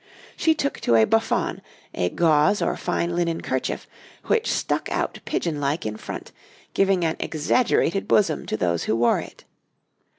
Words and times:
She 0.35 0.55
took 0.55 0.79
to 0.79 0.95
a 0.95 1.05
buffon, 1.05 1.61
a 1.93 2.09
gauze 2.09 2.59
or 2.59 2.75
fine 2.75 3.15
linen 3.15 3.41
kerchief, 3.41 3.85
which 4.23 4.51
stuck 4.51 4.91
out 4.91 5.19
pigeon 5.25 5.61
like 5.61 5.85
in 5.85 5.95
front, 5.95 6.31
giving 6.73 7.05
an 7.05 7.17
exaggerated 7.19 8.07
bosom 8.07 8.47
to 8.47 8.57
those 8.57 8.85
who 8.85 8.95
wore 8.95 9.19
it. 9.19 9.43